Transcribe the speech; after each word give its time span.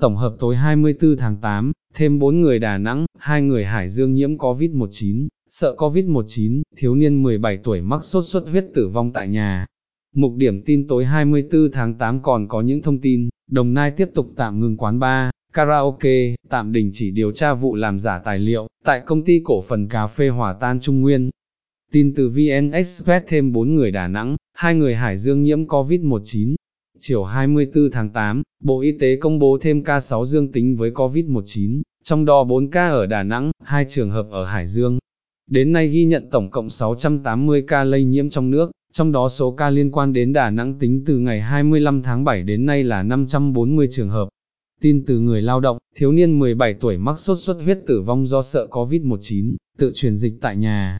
Tổng 0.00 0.16
hợp 0.16 0.34
tối 0.38 0.56
24 0.56 1.16
tháng 1.16 1.36
8, 1.36 1.72
thêm 1.94 2.18
4 2.18 2.40
người 2.40 2.58
Đà 2.58 2.78
Nẵng, 2.78 3.06
2 3.18 3.42
người 3.42 3.64
Hải 3.64 3.88
Dương 3.88 4.12
nhiễm 4.12 4.36
COVID-19, 4.36 5.28
sợ 5.50 5.74
COVID-19, 5.78 6.62
thiếu 6.76 6.94
niên 6.94 7.22
17 7.22 7.58
tuổi 7.64 7.80
mắc 7.80 8.04
sốt 8.04 8.24
xuất 8.24 8.48
huyết 8.48 8.64
tử 8.74 8.88
vong 8.88 9.12
tại 9.12 9.28
nhà. 9.28 9.66
Mục 10.14 10.32
điểm 10.36 10.62
tin 10.64 10.88
tối 10.88 11.04
24 11.04 11.72
tháng 11.72 11.94
8 11.94 12.22
còn 12.22 12.48
có 12.48 12.60
những 12.60 12.82
thông 12.82 13.00
tin, 13.00 13.28
Đồng 13.50 13.74
Nai 13.74 13.90
tiếp 13.90 14.08
tục 14.14 14.26
tạm 14.36 14.60
ngừng 14.60 14.76
quán 14.76 14.98
bar, 14.98 15.30
karaoke, 15.52 16.34
tạm 16.48 16.72
đình 16.72 16.90
chỉ 16.92 17.10
điều 17.10 17.32
tra 17.32 17.54
vụ 17.54 17.74
làm 17.74 17.98
giả 17.98 18.18
tài 18.18 18.38
liệu, 18.38 18.66
tại 18.84 19.00
công 19.06 19.24
ty 19.24 19.40
cổ 19.44 19.62
phần 19.68 19.88
cà 19.88 20.06
phê 20.06 20.28
Hòa 20.28 20.52
Tan 20.52 20.80
Trung 20.80 21.00
Nguyên. 21.00 21.30
Tin 21.92 22.14
từ 22.14 22.28
VN 22.28 22.70
Express 22.70 23.26
thêm 23.28 23.52
4 23.52 23.74
người 23.74 23.90
Đà 23.90 24.08
Nẵng, 24.08 24.36
2 24.52 24.74
người 24.74 24.94
Hải 24.94 25.16
Dương 25.16 25.42
nhiễm 25.42 25.66
COVID-19. 25.66 26.54
Chiều 27.00 27.24
24 27.24 27.90
tháng 27.90 28.10
8, 28.10 28.42
Bộ 28.64 28.80
Y 28.80 28.92
tế 28.92 29.16
công 29.16 29.38
bố 29.38 29.58
thêm 29.60 29.84
ca 29.84 30.00
6 30.00 30.24
dương 30.24 30.52
tính 30.52 30.76
với 30.76 30.90
COVID-19, 30.90 31.82
trong 32.04 32.24
đó 32.24 32.44
4 32.44 32.70
ca 32.70 32.88
ở 32.88 33.06
Đà 33.06 33.22
Nẵng, 33.22 33.50
2 33.64 33.84
trường 33.88 34.10
hợp 34.10 34.26
ở 34.30 34.44
Hải 34.44 34.66
Dương. 34.66 34.98
Đến 35.50 35.72
nay 35.72 35.88
ghi 35.88 36.04
nhận 36.04 36.30
tổng 36.30 36.50
cộng 36.50 36.70
680 36.70 37.64
ca 37.68 37.84
lây 37.84 38.04
nhiễm 38.04 38.30
trong 38.30 38.50
nước, 38.50 38.70
trong 38.92 39.12
đó 39.12 39.28
số 39.28 39.50
ca 39.50 39.70
liên 39.70 39.90
quan 39.90 40.12
đến 40.12 40.32
Đà 40.32 40.50
Nẵng 40.50 40.78
tính 40.78 41.02
từ 41.06 41.18
ngày 41.18 41.40
25 41.40 42.02
tháng 42.02 42.24
7 42.24 42.42
đến 42.42 42.66
nay 42.66 42.84
là 42.84 43.02
540 43.02 43.88
trường 43.90 44.08
hợp. 44.08 44.28
Tin 44.80 45.04
từ 45.06 45.20
người 45.20 45.42
lao 45.42 45.60
động, 45.60 45.78
thiếu 45.96 46.12
niên 46.12 46.38
17 46.38 46.74
tuổi 46.74 46.98
mắc 46.98 47.18
sốt 47.18 47.38
xuất 47.38 47.56
huyết 47.62 47.78
tử 47.86 48.02
vong 48.02 48.26
do 48.26 48.42
sợ 48.42 48.66
COVID-19, 48.70 49.56
tự 49.78 49.92
truyền 49.94 50.16
dịch 50.16 50.34
tại 50.40 50.56
nhà. 50.56 50.98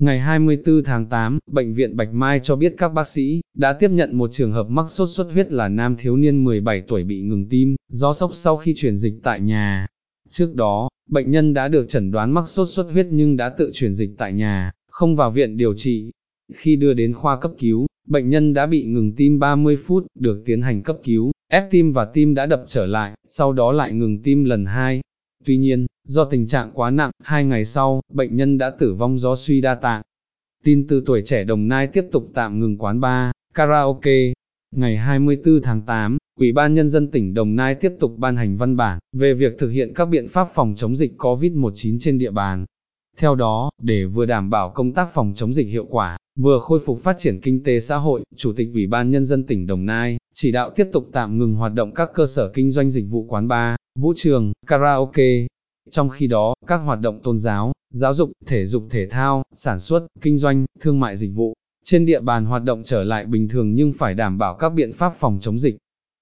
Ngày 0.00 0.20
24 0.20 0.82
tháng 0.84 1.06
8, 1.06 1.38
Bệnh 1.46 1.74
viện 1.74 1.96
Bạch 1.96 2.12
Mai 2.12 2.40
cho 2.42 2.56
biết 2.56 2.74
các 2.78 2.88
bác 2.88 3.06
sĩ 3.06 3.40
đã 3.54 3.72
tiếp 3.72 3.90
nhận 3.90 4.18
một 4.18 4.32
trường 4.32 4.52
hợp 4.52 4.66
mắc 4.68 4.86
sốt 4.88 5.08
xuất 5.08 5.32
huyết 5.32 5.52
là 5.52 5.68
nam 5.68 5.96
thiếu 5.96 6.16
niên 6.16 6.44
17 6.44 6.82
tuổi 6.88 7.04
bị 7.04 7.20
ngừng 7.22 7.48
tim, 7.48 7.76
do 7.88 8.12
sốc 8.12 8.30
sau 8.34 8.56
khi 8.56 8.74
truyền 8.76 8.96
dịch 8.96 9.14
tại 9.22 9.40
nhà. 9.40 9.86
Trước 10.28 10.54
đó, 10.54 10.88
bệnh 11.10 11.30
nhân 11.30 11.54
đã 11.54 11.68
được 11.68 11.88
chẩn 11.88 12.10
đoán 12.10 12.32
mắc 12.34 12.48
sốt 12.48 12.68
xuất 12.68 12.90
huyết 12.92 13.06
nhưng 13.10 13.36
đã 13.36 13.48
tự 13.48 13.70
truyền 13.74 13.92
dịch 13.92 14.10
tại 14.18 14.32
nhà, 14.32 14.70
không 14.90 15.16
vào 15.16 15.30
viện 15.30 15.56
điều 15.56 15.74
trị. 15.74 16.10
Khi 16.54 16.76
đưa 16.76 16.94
đến 16.94 17.12
khoa 17.12 17.40
cấp 17.40 17.50
cứu, 17.58 17.86
bệnh 18.08 18.28
nhân 18.28 18.54
đã 18.54 18.66
bị 18.66 18.84
ngừng 18.84 19.12
tim 19.16 19.38
30 19.38 19.76
phút, 19.76 20.06
được 20.18 20.42
tiến 20.44 20.62
hành 20.62 20.82
cấp 20.82 20.96
cứu, 21.04 21.32
ép 21.50 21.70
tim 21.70 21.92
và 21.92 22.04
tim 22.04 22.34
đã 22.34 22.46
đập 22.46 22.62
trở 22.66 22.86
lại, 22.86 23.12
sau 23.28 23.52
đó 23.52 23.72
lại 23.72 23.92
ngừng 23.92 24.22
tim 24.22 24.44
lần 24.44 24.64
hai. 24.64 25.00
Tuy 25.44 25.56
nhiên, 25.56 25.86
do 26.10 26.24
tình 26.24 26.46
trạng 26.46 26.70
quá 26.74 26.90
nặng, 26.90 27.10
hai 27.22 27.44
ngày 27.44 27.64
sau, 27.64 28.00
bệnh 28.12 28.36
nhân 28.36 28.58
đã 28.58 28.70
tử 28.70 28.94
vong 28.94 29.18
do 29.18 29.36
suy 29.36 29.60
đa 29.60 29.74
tạng. 29.74 30.02
Tin 30.64 30.86
từ 30.86 31.02
tuổi 31.06 31.22
trẻ 31.24 31.44
Đồng 31.44 31.68
Nai 31.68 31.86
tiếp 31.86 32.04
tục 32.12 32.30
tạm 32.34 32.58
ngừng 32.58 32.78
quán 32.78 33.00
bar, 33.00 33.30
karaoke. 33.54 34.32
Ngày 34.76 34.96
24 34.96 35.62
tháng 35.62 35.82
8, 35.82 36.18
Ủy 36.40 36.52
ban 36.52 36.74
Nhân 36.74 36.88
dân 36.88 37.10
tỉnh 37.10 37.34
Đồng 37.34 37.56
Nai 37.56 37.74
tiếp 37.74 37.92
tục 38.00 38.14
ban 38.16 38.36
hành 38.36 38.56
văn 38.56 38.76
bản 38.76 38.98
về 39.12 39.34
việc 39.34 39.58
thực 39.58 39.68
hiện 39.68 39.94
các 39.94 40.06
biện 40.06 40.28
pháp 40.28 40.48
phòng 40.54 40.74
chống 40.76 40.96
dịch 40.96 41.12
COVID-19 41.18 41.96
trên 42.00 42.18
địa 42.18 42.30
bàn. 42.30 42.64
Theo 43.16 43.34
đó, 43.34 43.70
để 43.82 44.04
vừa 44.04 44.26
đảm 44.26 44.50
bảo 44.50 44.70
công 44.70 44.92
tác 44.92 45.08
phòng 45.14 45.32
chống 45.36 45.52
dịch 45.52 45.68
hiệu 45.68 45.86
quả, 45.90 46.18
vừa 46.38 46.58
khôi 46.58 46.80
phục 46.86 47.00
phát 47.00 47.16
triển 47.18 47.40
kinh 47.40 47.64
tế 47.64 47.80
xã 47.80 47.96
hội, 47.96 48.22
Chủ 48.36 48.52
tịch 48.56 48.68
Ủy 48.74 48.86
ban 48.86 49.10
Nhân 49.10 49.24
dân 49.24 49.46
tỉnh 49.46 49.66
Đồng 49.66 49.86
Nai 49.86 50.18
chỉ 50.34 50.52
đạo 50.52 50.70
tiếp 50.70 50.86
tục 50.92 51.08
tạm 51.12 51.38
ngừng 51.38 51.54
hoạt 51.54 51.74
động 51.74 51.94
các 51.94 52.10
cơ 52.14 52.26
sở 52.26 52.48
kinh 52.54 52.70
doanh 52.70 52.90
dịch 52.90 53.04
vụ 53.10 53.26
quán 53.28 53.48
bar, 53.48 53.76
vũ 53.98 54.12
trường, 54.16 54.52
karaoke. 54.66 55.46
Trong 55.90 56.08
khi 56.08 56.26
đó, 56.26 56.54
các 56.66 56.76
hoạt 56.76 57.00
động 57.00 57.20
tôn 57.22 57.38
giáo, 57.38 57.72
giáo 57.92 58.14
dục, 58.14 58.32
thể 58.46 58.66
dục 58.66 58.84
thể 58.90 59.06
thao, 59.06 59.42
sản 59.54 59.78
xuất, 59.78 60.06
kinh 60.20 60.38
doanh, 60.38 60.64
thương 60.80 61.00
mại 61.00 61.16
dịch 61.16 61.30
vụ, 61.34 61.54
trên 61.84 62.06
địa 62.06 62.20
bàn 62.20 62.44
hoạt 62.44 62.64
động 62.64 62.82
trở 62.84 63.04
lại 63.04 63.24
bình 63.24 63.48
thường 63.48 63.74
nhưng 63.74 63.92
phải 63.92 64.14
đảm 64.14 64.38
bảo 64.38 64.54
các 64.54 64.68
biện 64.68 64.92
pháp 64.92 65.12
phòng 65.18 65.38
chống 65.40 65.58
dịch. 65.58 65.76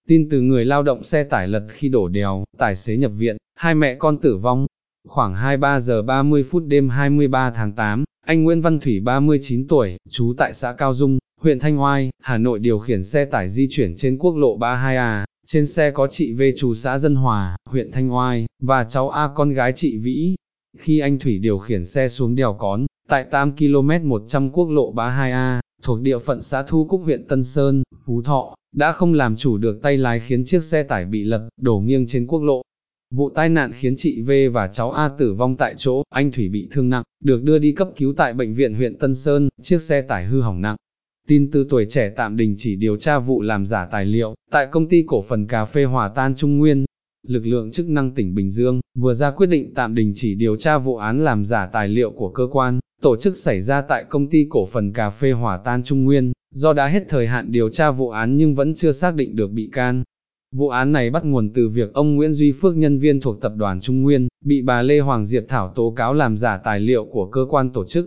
Tin 0.09 0.29
từ 0.31 0.41
người 0.41 0.65
lao 0.65 0.83
động 0.83 1.05
xe 1.05 1.25
tải 1.25 1.49
lật 1.49 1.67
khi 1.69 1.89
đổ 1.89 2.09
đèo, 2.09 2.45
tài 2.59 2.75
xế 2.75 2.97
nhập 2.97 3.13
viện, 3.19 3.37
hai 3.55 3.75
mẹ 3.75 3.95
con 3.95 4.19
tử 4.19 4.37
vong. 4.37 4.67
Khoảng 5.09 5.35
23 5.35 5.81
giờ 5.81 6.03
30 6.03 6.43
phút 6.43 6.63
đêm 6.67 6.89
23 6.89 7.51
tháng 7.51 7.73
8, 7.73 8.05
anh 8.27 8.45
Nguyễn 8.45 8.61
Văn 8.61 8.81
Thủy 8.81 9.01
39 9.01 9.67
tuổi, 9.69 9.97
trú 10.11 10.35
tại 10.39 10.53
xã 10.53 10.73
Cao 10.73 10.95
Dung, 10.95 11.19
huyện 11.41 11.59
Thanh 11.59 11.81
Oai, 11.81 12.11
Hà 12.23 12.39
Nội 12.39 12.59
điều 12.59 12.79
khiển 12.79 13.03
xe 13.03 13.25
tải 13.25 13.49
di 13.49 13.69
chuyển 13.71 13.97
trên 13.97 14.19
quốc 14.19 14.37
lộ 14.37 14.59
32A. 14.59 15.25
Trên 15.53 15.67
xe 15.67 15.91
có 15.91 16.07
chị 16.11 16.33
V 16.33 16.43
chủ 16.57 16.75
xã 16.75 16.99
Dân 16.99 17.15
Hòa, 17.15 17.57
huyện 17.67 17.93
Thanh 17.93 18.15
Oai, 18.15 18.47
và 18.63 18.85
cháu 18.85 19.11
A 19.11 19.29
con 19.35 19.51
gái 19.51 19.73
chị 19.77 19.99
Vĩ. 19.99 20.37
Khi 20.79 20.99
anh 20.99 21.19
Thủy 21.19 21.39
điều 21.39 21.59
khiển 21.59 21.85
xe 21.85 22.09
xuống 22.09 22.35
đèo 22.35 22.55
Cón, 22.55 22.87
tại 23.09 23.25
8 23.31 23.57
km 23.57 23.91
100 24.09 24.51
quốc 24.51 24.69
lộ 24.71 24.93
32A, 24.95 25.61
thuộc 25.83 26.01
địa 26.01 26.19
phận 26.19 26.43
xã 26.43 26.63
Thu 26.63 26.85
Cúc 26.85 27.01
huyện 27.05 27.25
Tân 27.29 27.45
Sơn, 27.45 27.83
Phú 28.05 28.23
Thọ, 28.23 28.55
đã 28.77 28.93
không 28.93 29.15
làm 29.15 29.37
chủ 29.37 29.59
được 29.59 29.83
tay 29.83 29.97
lái 29.97 30.21
khiến 30.21 30.45
chiếc 30.45 30.63
xe 30.63 30.83
tải 30.83 31.05
bị 31.05 31.25
lật, 31.25 31.49
đổ 31.61 31.79
nghiêng 31.79 32.07
trên 32.07 32.27
quốc 32.27 32.43
lộ. 32.43 32.63
Vụ 33.15 33.31
tai 33.31 33.49
nạn 33.49 33.73
khiến 33.73 33.95
chị 33.97 34.23
V 34.23 34.31
và 34.53 34.67
cháu 34.67 34.91
A 34.91 35.09
tử 35.09 35.35
vong 35.35 35.57
tại 35.57 35.75
chỗ, 35.77 36.03
anh 36.11 36.33
Thủy 36.33 36.49
bị 36.49 36.69
thương 36.71 36.91
nặng, 36.91 37.03
được 37.25 37.43
đưa 37.43 37.59
đi 37.59 37.73
cấp 37.73 37.89
cứu 37.97 38.15
tại 38.17 38.33
bệnh 38.33 38.55
viện 38.55 38.75
huyện 38.75 38.99
Tân 38.99 39.15
Sơn, 39.15 39.49
chiếc 39.63 39.81
xe 39.81 40.03
tải 40.03 40.25
hư 40.25 40.41
hỏng 40.41 40.61
nặng. 40.61 40.77
Tin 41.29 41.51
từ 41.51 41.67
tuổi 41.71 41.87
trẻ 41.89 42.11
tạm 42.17 42.37
đình 42.37 42.55
chỉ 42.59 42.77
điều 42.77 42.97
tra 42.97 43.19
vụ 43.19 43.43
làm 43.43 43.67
giả 43.67 43.87
tài 43.87 44.05
liệu, 44.05 44.35
tại 44.51 44.67
công 44.71 44.89
ty 44.89 45.05
cổ 45.07 45.23
phần 45.23 45.47
cà 45.47 45.65
phê 45.65 45.85
Hòa 45.85 46.09
Tan 46.09 46.35
Trung 46.35 46.59
Nguyên. 46.59 46.85
Lực 47.27 47.47
lượng 47.47 47.71
chức 47.71 47.89
năng 47.89 48.15
tỉnh 48.15 48.35
Bình 48.35 48.51
Dương 48.51 48.81
vừa 48.99 49.15
ra 49.15 49.31
quyết 49.31 49.47
định 49.47 49.75
tạm 49.75 49.95
đình 49.95 50.13
chỉ 50.15 50.35
điều 50.35 50.57
tra 50.57 50.79
vụ 50.79 50.97
án 50.97 51.25
làm 51.25 51.45
giả 51.45 51.67
tài 51.67 51.89
liệu 51.89 52.11
của 52.11 52.29
cơ 52.29 52.47
quan, 52.53 52.79
tổ 53.03 53.17
chức 53.17 53.37
xảy 53.37 53.61
ra 53.61 53.81
tại 53.81 54.05
công 54.09 54.31
ty 54.31 54.47
cổ 54.51 54.67
phần 54.67 54.93
cà 54.93 55.11
phê 55.11 55.33
Hòa 55.33 55.59
Tan 55.65 55.83
Trung 55.83 56.05
Nguyên, 56.05 56.33
do 56.55 56.73
đã 56.73 56.87
hết 56.87 57.05
thời 57.09 57.27
hạn 57.27 57.53
điều 57.53 57.71
tra 57.71 57.91
vụ 57.91 58.11
án 58.11 58.37
nhưng 58.37 58.55
vẫn 58.55 58.75
chưa 58.75 58.93
xác 58.93 59.15
định 59.15 59.37
được 59.37 59.51
bị 59.51 59.71
can. 59.73 60.03
Vụ 60.55 60.69
án 60.69 60.93
này 60.93 61.11
bắt 61.11 61.25
nguồn 61.25 61.53
từ 61.53 61.69
việc 61.69 61.93
ông 61.93 62.17
Nguyễn 62.17 62.33
Duy 62.33 62.53
Phước 62.53 62.77
nhân 62.77 62.99
viên 62.99 63.21
thuộc 63.21 63.41
tập 63.41 63.53
đoàn 63.57 63.81
Trung 63.81 64.03
Nguyên, 64.03 64.29
bị 64.45 64.63
bà 64.63 64.83
Lê 64.83 65.01
Hoàng 65.01 65.25
Diệp 65.25 65.45
Thảo 65.49 65.73
tố 65.75 65.91
cáo 65.97 66.15
làm 66.15 66.37
giả 66.37 66.57
tài 66.57 66.81
liệu 66.81 67.05
của 67.05 67.27
cơ 67.27 67.47
quan 67.51 67.71
tổ 67.71 67.85
chức. 67.85 68.07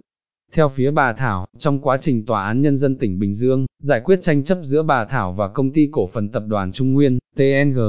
Theo 0.56 0.70
phía 0.70 0.92
bà 0.92 1.14
Thảo, 1.14 1.46
trong 1.58 1.80
quá 1.80 1.98
trình 2.02 2.26
Tòa 2.26 2.44
án 2.46 2.62
Nhân 2.62 2.78
dân 2.78 2.98
tỉnh 2.98 3.20
Bình 3.20 3.34
Dương, 3.34 3.66
giải 3.80 4.02
quyết 4.02 4.22
tranh 4.22 4.44
chấp 4.44 4.58
giữa 4.62 4.84
bà 4.84 5.06
Thảo 5.06 5.32
và 5.34 5.48
công 5.48 5.72
ty 5.72 5.90
cổ 5.92 6.08
phần 6.08 6.30
tập 6.30 6.44
đoàn 6.48 6.72
Trung 6.72 6.94
Nguyên, 6.94 7.20
TNG, 7.36 7.80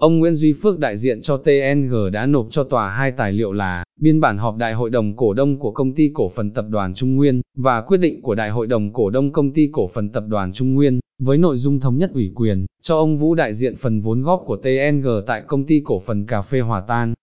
ông 0.00 0.18
Nguyễn 0.18 0.34
Duy 0.34 0.52
Phước 0.52 0.78
đại 0.78 0.96
diện 0.96 1.20
cho 1.22 1.36
TNG 1.36 1.94
đã 2.12 2.26
nộp 2.26 2.46
cho 2.50 2.64
tòa 2.64 2.88
hai 2.88 3.10
tài 3.10 3.32
liệu 3.32 3.52
là, 3.52 3.84
biên 4.00 4.20
bản 4.20 4.38
họp 4.38 4.56
đại 4.56 4.74
hội 4.74 4.90
đồng 4.90 5.16
cổ 5.16 5.34
đông 5.34 5.58
của 5.58 5.70
công 5.70 5.94
ty 5.94 6.10
cổ 6.14 6.28
phần 6.28 6.50
tập 6.50 6.64
đoàn 6.68 6.94
Trung 6.94 7.16
Nguyên, 7.16 7.40
và 7.56 7.80
quyết 7.80 7.98
định 7.98 8.22
của 8.22 8.34
đại 8.34 8.50
hội 8.50 8.66
đồng 8.66 8.92
cổ 8.92 9.10
đông 9.10 9.32
công 9.32 9.52
ty 9.52 9.68
cổ 9.72 9.86
phần 9.94 10.08
tập 10.08 10.24
đoàn 10.28 10.52
Trung 10.52 10.74
Nguyên, 10.74 11.00
với 11.22 11.38
nội 11.38 11.56
dung 11.56 11.80
thống 11.80 11.98
nhất 11.98 12.10
ủy 12.14 12.32
quyền, 12.34 12.66
cho 12.82 12.96
ông 12.96 13.16
Vũ 13.16 13.34
đại 13.34 13.54
diện 13.54 13.76
phần 13.76 14.00
vốn 14.00 14.22
góp 14.22 14.42
của 14.46 14.56
TNG 14.56 15.06
tại 15.26 15.42
công 15.46 15.66
ty 15.66 15.80
cổ 15.84 16.00
phần 16.06 16.26
cà 16.26 16.42
phê 16.42 16.60
Hòa 16.60 16.80
Tan. 16.80 17.14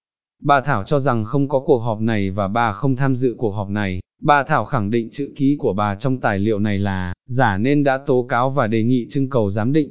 Bà 0.44 0.62
Thảo 0.62 0.84
cho 0.84 1.00
rằng 1.00 1.26
không 1.26 1.48
có 1.48 1.60
cuộc 1.60 1.80
họp 1.80 2.02
này 2.02 2.30
và 2.30 2.48
bà 2.48 2.72
không 2.72 2.96
tham 2.96 3.16
dự 3.16 3.36
cuộc 3.38 3.52
họp 3.52 3.70
này, 3.70 4.00
Bà 4.22 4.44
Thảo 4.44 4.66
khẳng 4.66 4.90
định 4.90 5.10
chữ 5.12 5.34
ký 5.36 5.56
của 5.60 5.74
bà 5.74 5.96
trong 5.96 6.20
tài 6.20 6.40
liệu 6.40 6.60
này 6.60 6.80
là, 6.80 7.14
giả 7.28 7.58
nên 7.58 7.84
đã 7.84 7.98
tố 7.98 8.26
cáo 8.30 8.50
và 8.50 8.68
đề 8.68 8.84
nghị 8.84 9.08
trưng 9.10 9.30
cầu 9.30 9.50
giám 9.50 9.74
định. 9.74 9.90